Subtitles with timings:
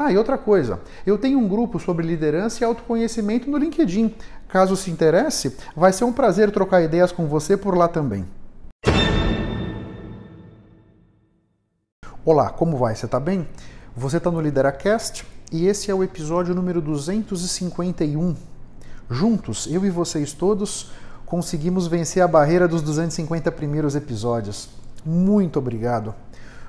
[0.00, 4.14] Ah, e outra coisa, eu tenho um grupo sobre liderança e autoconhecimento no LinkedIn.
[4.46, 8.24] Caso se interesse, vai ser um prazer trocar ideias com você por lá também.
[12.24, 12.94] Olá, como vai?
[12.94, 13.48] Você está bem?
[13.96, 18.36] Você está no Lideracast e esse é o episódio número 251.
[19.10, 20.92] Juntos, eu e vocês todos,
[21.26, 24.68] conseguimos vencer a barreira dos 250 primeiros episódios.
[25.04, 26.14] Muito obrigado.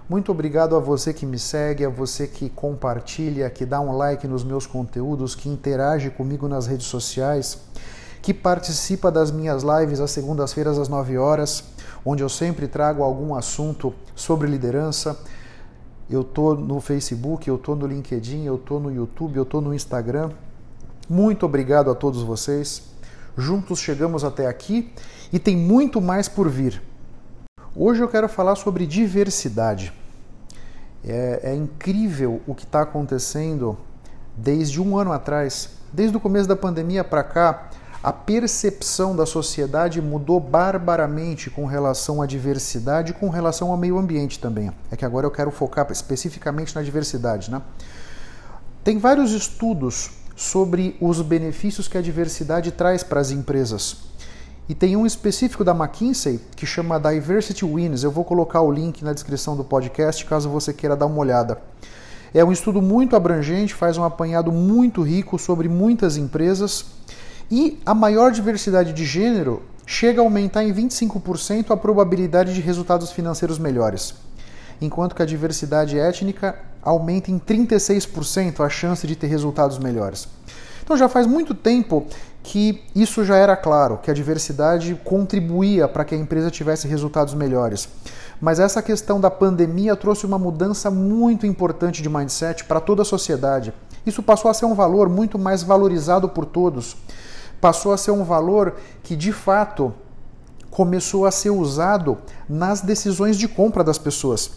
[0.09, 4.27] Muito obrigado a você que me segue, a você que compartilha, que dá um like
[4.27, 7.59] nos meus conteúdos, que interage comigo nas redes sociais,
[8.21, 11.63] que participa das minhas lives às segundas-feiras às 9 horas,
[12.03, 15.15] onde eu sempre trago algum assunto sobre liderança
[16.09, 19.75] eu tô no Facebook, eu tô no LinkedIn, eu tô no YouTube, eu tô no
[19.75, 20.31] Instagram.
[21.07, 22.81] Muito obrigado a todos vocês.
[23.37, 24.91] Juntos chegamos até aqui
[25.31, 26.81] e tem muito mais por vir.
[27.75, 29.93] Hoje eu quero falar sobre diversidade.
[31.03, 33.77] É, é incrível o que está acontecendo
[34.35, 37.69] desde um ano atrás, desde o começo da pandemia para cá
[38.01, 43.97] a percepção da sociedade mudou barbaramente com relação à diversidade e com relação ao meio
[43.97, 44.71] ambiente também.
[44.89, 47.52] É que agora eu quero focar especificamente na diversidade.
[47.52, 47.61] Né?
[48.85, 53.97] Tem vários estudos sobre os benefícios que a diversidade traz para as empresas.
[54.69, 58.03] E tem um específico da McKinsey que chama Diversity Wins.
[58.03, 61.59] Eu vou colocar o link na descrição do podcast caso você queira dar uma olhada.
[62.35, 66.85] É um estudo muito abrangente, faz um apanhado muito rico sobre muitas empresas
[67.49, 73.11] e a maior diversidade de gênero chega a aumentar em 25% a probabilidade de resultados
[73.11, 74.13] financeiros melhores,
[74.79, 80.27] enquanto que a diversidade étnica aumenta em 36% a chance de ter resultados melhores.
[80.83, 82.05] Então já faz muito tempo
[82.49, 87.33] que isso já era claro, que a diversidade contribuía para que a empresa tivesse resultados
[87.33, 87.87] melhores.
[88.42, 93.05] Mas essa questão da pandemia trouxe uma mudança muito importante de mindset para toda a
[93.05, 93.73] sociedade.
[94.05, 96.95] Isso passou a ser um valor muito mais valorizado por todos
[97.59, 99.93] passou a ser um valor que de fato
[100.70, 102.17] começou a ser usado
[102.48, 104.52] nas decisões de compra das pessoas.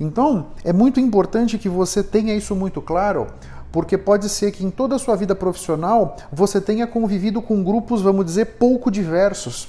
[0.00, 3.28] Então, é muito importante que você tenha isso muito claro,
[3.72, 8.02] porque pode ser que em toda a sua vida profissional você tenha convivido com grupos,
[8.02, 9.68] vamos dizer, pouco diversos.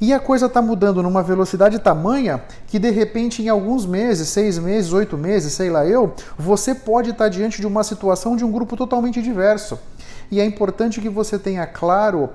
[0.00, 4.58] E a coisa está mudando numa velocidade tamanha que de repente em alguns meses, seis
[4.58, 8.44] meses, oito meses, sei lá eu, você pode estar tá diante de uma situação de
[8.44, 9.78] um grupo totalmente diverso
[10.30, 12.30] e é importante que você tenha claro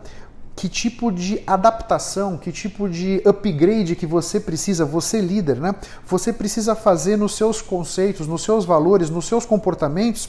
[0.55, 5.73] que tipo de adaptação, que tipo de upgrade que você precisa, você líder, né?
[6.05, 10.27] Você precisa fazer nos seus conceitos, nos seus valores, nos seus comportamentos,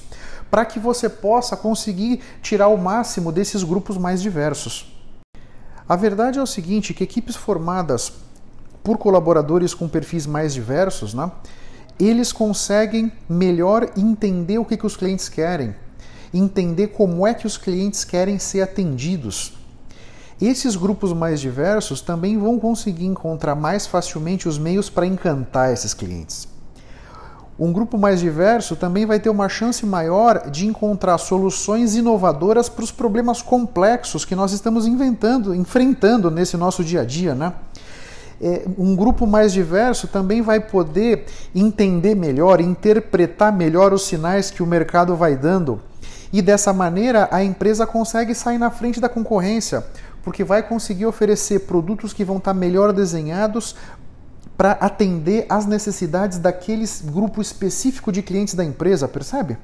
[0.50, 4.92] para que você possa conseguir tirar o máximo desses grupos mais diversos.
[5.88, 8.12] A verdade é o seguinte, que equipes formadas
[8.82, 11.30] por colaboradores com perfis mais diversos, né?
[11.98, 15.74] Eles conseguem melhor entender o que, que os clientes querem,
[16.32, 19.52] entender como é que os clientes querem ser atendidos.
[20.40, 25.92] Esses grupos mais diversos também vão conseguir encontrar mais facilmente os meios para encantar esses
[25.92, 26.48] clientes.
[27.60, 32.82] Um grupo mais diverso também vai ter uma chance maior de encontrar soluções inovadoras para
[32.82, 37.52] os problemas complexos que nós estamos inventando, enfrentando nesse nosso dia a dia, né?
[38.40, 44.62] É, um grupo mais diverso também vai poder entender melhor, interpretar melhor os sinais que
[44.62, 45.82] o mercado vai dando
[46.32, 49.84] e dessa maneira a empresa consegue sair na frente da concorrência,
[50.22, 53.74] porque vai conseguir oferecer produtos que vão estar melhor desenhados
[54.60, 59.56] para atender às necessidades daquele grupo específico de clientes da empresa, percebe?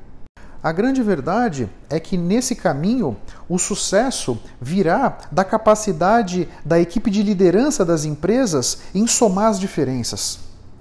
[0.63, 3.15] A grande verdade é que nesse caminho
[3.47, 10.39] o sucesso virá da capacidade da equipe de liderança das empresas em somar as diferenças.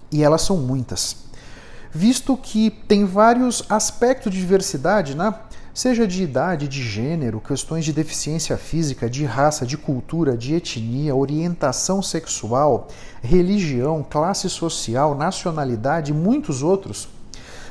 [0.10, 1.18] E elas são muitas.
[1.92, 5.34] visto que tem vários aspectos de diversidade, né?
[5.76, 11.14] Seja de idade, de gênero, questões de deficiência física, de raça, de cultura, de etnia,
[11.14, 12.88] orientação sexual,
[13.22, 17.10] religião, classe social, nacionalidade e muitos outros.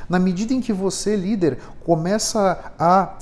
[0.07, 3.17] Na medida em que você, líder, começa a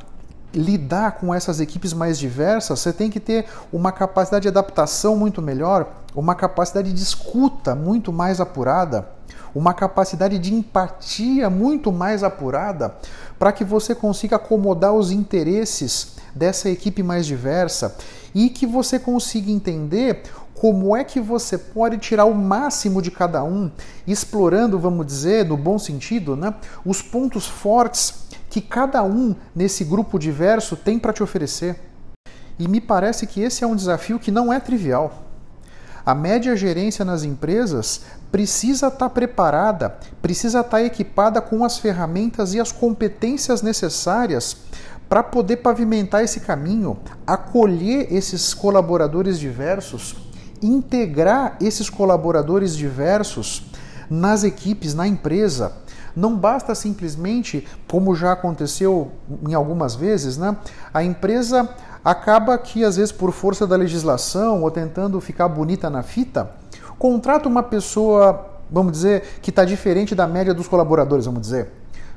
[0.54, 5.42] lidar com essas equipes mais diversas, você tem que ter uma capacidade de adaptação muito
[5.42, 9.08] melhor, uma capacidade de escuta muito mais apurada,
[9.56, 12.96] uma capacidade de empatia muito mais apurada,
[13.38, 17.96] para que você consiga acomodar os interesses dessa equipe mais diversa
[18.34, 20.24] e que você consiga entender
[20.56, 23.70] como é que você pode tirar o máximo de cada um,
[24.08, 26.54] explorando, vamos dizer, no bom sentido, né,
[26.86, 28.24] os pontos fortes
[28.54, 31.76] que cada um nesse grupo diverso tem para te oferecer.
[32.60, 35.24] E me parece que esse é um desafio que não é trivial.
[36.06, 38.02] A média gerência nas empresas
[38.32, 44.56] precisa estar tá preparada, precisa estar tá equipada com as ferramentas e as competências necessárias
[45.10, 50.16] para poder pavimentar esse caminho, acolher esses colaboradores diversos,
[50.62, 53.66] integrar esses colaboradores diversos
[54.12, 55.74] nas equipes, na empresa.
[56.16, 59.12] Não basta simplesmente, como já aconteceu
[59.48, 60.56] em algumas vezes, né,
[60.94, 61.70] a empresa
[62.04, 66.52] acaba que, às vezes, por força da legislação ou tentando ficar bonita na fita,
[67.00, 71.70] contrata uma pessoa, vamos dizer, que está diferente da média dos colaboradores, vamos dizer.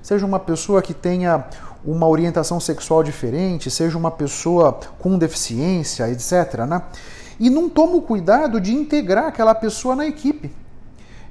[0.02, 1.46] Seja uma pessoa que tenha
[1.84, 6.64] uma orientação sexual diferente, seja uma pessoa com deficiência, etc.
[6.68, 6.82] Né?
[7.38, 10.52] E não toma o cuidado de integrar aquela pessoa na equipe.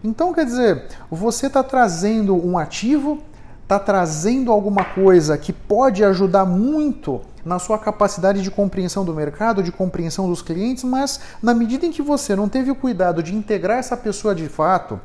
[0.05, 3.23] Então, quer dizer, você está trazendo um ativo,
[3.63, 9.61] está trazendo alguma coisa que pode ajudar muito na sua capacidade de compreensão do mercado,
[9.61, 13.35] de compreensão dos clientes, mas na medida em que você não teve o cuidado de
[13.35, 14.99] integrar essa pessoa de fato,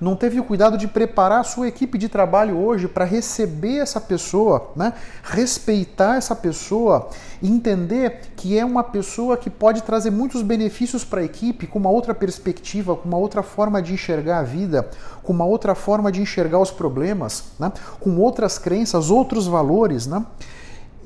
[0.00, 4.00] não teve o cuidado de preparar a sua equipe de trabalho hoje para receber essa
[4.00, 4.92] pessoa, né?
[5.22, 7.08] respeitar essa pessoa,
[7.42, 11.90] entender que é uma pessoa que pode trazer muitos benefícios para a equipe, com uma
[11.90, 14.88] outra perspectiva, com uma outra forma de enxergar a vida,
[15.22, 17.72] com uma outra forma de enxergar os problemas, né?
[17.98, 20.06] com outras crenças, outros valores.
[20.06, 20.24] Né?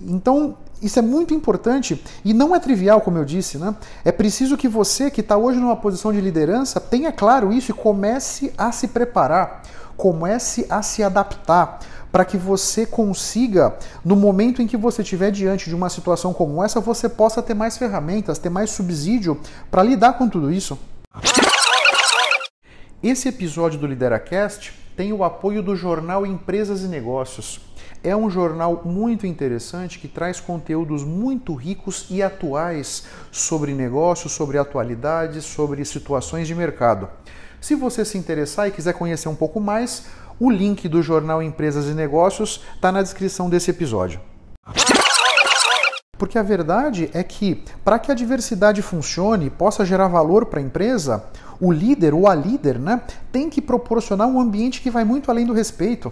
[0.06, 3.74] Então, isso é muito importante e não é trivial, como eu disse, né?
[4.04, 7.74] É preciso que você, que está hoje numa posição de liderança, tenha claro isso e
[7.74, 9.62] comece a se preparar,
[9.96, 11.80] comece a se adaptar
[12.10, 16.64] para que você consiga, no momento em que você estiver diante de uma situação como
[16.64, 20.78] essa, você possa ter mais ferramentas, ter mais subsídio para lidar com tudo isso.
[23.02, 27.69] Esse episódio do Lideracast tem o apoio do jornal Empresas e Negócios.
[28.02, 34.56] É um jornal muito interessante que traz conteúdos muito ricos e atuais sobre negócios, sobre
[34.56, 37.10] atualidades, sobre situações de mercado.
[37.60, 40.06] Se você se interessar e quiser conhecer um pouco mais,
[40.38, 44.18] o link do jornal Empresas e Negócios está na descrição desse episódio.
[46.16, 50.58] Porque a verdade é que, para que a diversidade funcione e possa gerar valor para
[50.58, 51.24] a empresa,
[51.60, 55.44] o líder ou a líder né, tem que proporcionar um ambiente que vai muito além
[55.44, 56.10] do respeito.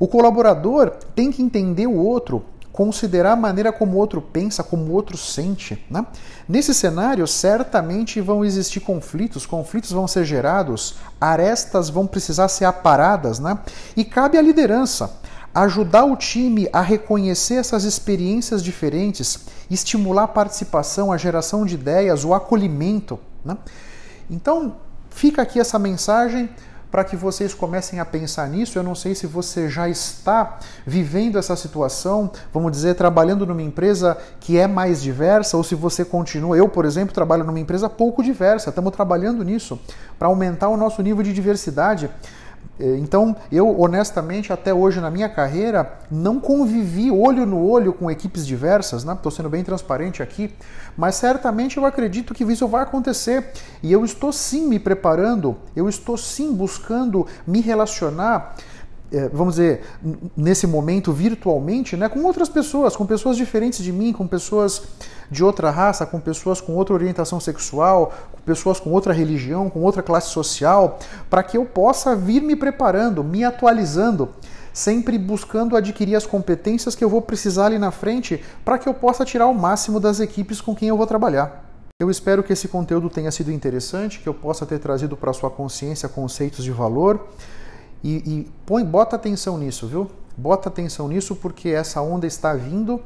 [0.00, 2.42] O colaborador tem que entender o outro,
[2.72, 5.84] considerar a maneira como o outro pensa, como o outro sente.
[5.90, 6.06] Né?
[6.48, 13.38] Nesse cenário, certamente vão existir conflitos, conflitos vão ser gerados, arestas vão precisar ser aparadas,
[13.38, 13.58] né?
[13.94, 15.20] e cabe à liderança
[15.54, 19.40] ajudar o time a reconhecer essas experiências diferentes,
[19.70, 23.18] estimular a participação, a geração de ideias, o acolhimento.
[23.44, 23.54] Né?
[24.30, 24.76] Então,
[25.10, 26.48] fica aqui essa mensagem
[26.90, 28.78] para que vocês comecem a pensar nisso.
[28.78, 34.16] Eu não sei se você já está vivendo essa situação, vamos dizer, trabalhando numa empresa
[34.40, 36.56] que é mais diversa, ou se você continua.
[36.56, 39.78] Eu, por exemplo, trabalho numa empresa pouco diversa, estamos trabalhando nisso
[40.18, 42.10] para aumentar o nosso nível de diversidade.
[42.80, 48.10] É, então, eu honestamente, até hoje na minha carreira, não convivi olho no olho com
[48.10, 49.12] equipes diversas, né?
[49.12, 50.50] Estou sendo bem transparente aqui,
[50.96, 55.90] mas certamente eu acredito que isso vai acontecer e eu estou sim me preparando, eu
[55.90, 58.56] estou sim buscando me relacionar
[59.32, 59.82] vamos dizer,
[60.36, 64.82] nesse momento virtualmente, né, com outras pessoas, com pessoas diferentes de mim, com pessoas
[65.30, 69.80] de outra raça, com pessoas com outra orientação sexual, com pessoas com outra religião, com
[69.80, 70.98] outra classe social,
[71.28, 74.28] para que eu possa vir me preparando, me atualizando,
[74.72, 78.94] sempre buscando adquirir as competências que eu vou precisar ali na frente para que eu
[78.94, 81.64] possa tirar o máximo das equipes com quem eu vou trabalhar.
[81.98, 85.50] Eu espero que esse conteúdo tenha sido interessante, que eu possa ter trazido para sua
[85.50, 87.28] consciência conceitos de valor.
[88.02, 90.10] E, e põe, bota atenção nisso, viu?
[90.36, 93.00] Bota atenção nisso porque essa onda está vindo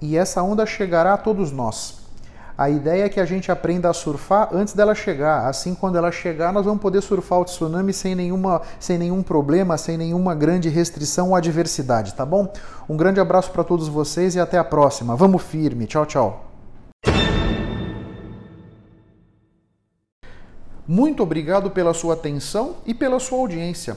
[0.00, 2.00] e essa onda chegará a todos nós.
[2.56, 5.48] A ideia é que a gente aprenda a surfar antes dela chegar.
[5.48, 9.78] Assim, quando ela chegar, nós vamos poder surfar o tsunami sem, nenhuma, sem nenhum problema,
[9.78, 12.52] sem nenhuma grande restrição ou adversidade, tá bom?
[12.86, 15.16] Um grande abraço para todos vocês e até a próxima.
[15.16, 15.86] Vamos firme.
[15.86, 16.50] Tchau, tchau.
[20.86, 23.96] Muito obrigado pela sua atenção e pela sua audiência.